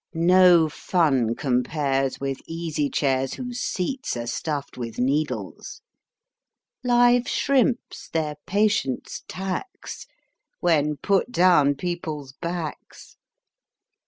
[0.15, 5.83] No fun compares with easy chairs whose seats are stuffed with needles
[6.83, 10.07] â Live shrimps their patience tax
[10.59, 13.17] When put down people's backs.